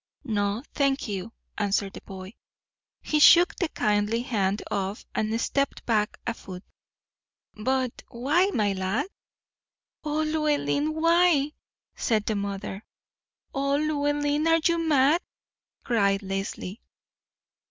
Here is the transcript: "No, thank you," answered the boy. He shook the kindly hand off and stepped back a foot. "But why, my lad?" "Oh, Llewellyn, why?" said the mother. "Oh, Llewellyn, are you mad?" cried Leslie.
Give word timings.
"No, 0.23 0.63
thank 0.73 1.07
you," 1.07 1.31
answered 1.59 1.93
the 1.93 2.01
boy. 2.01 2.33
He 3.03 3.19
shook 3.19 3.55
the 3.57 3.69
kindly 3.69 4.23
hand 4.23 4.63
off 4.71 5.05
and 5.13 5.39
stepped 5.39 5.85
back 5.85 6.17
a 6.25 6.33
foot. 6.33 6.63
"But 7.53 8.01
why, 8.07 8.47
my 8.51 8.73
lad?" 8.73 9.05
"Oh, 10.03 10.23
Llewellyn, 10.23 10.95
why?" 10.99 11.51
said 11.95 12.25
the 12.25 12.33
mother. 12.35 12.83
"Oh, 13.53 13.75
Llewellyn, 13.75 14.47
are 14.47 14.59
you 14.65 14.79
mad?" 14.79 15.21
cried 15.83 16.23
Leslie. 16.23 16.81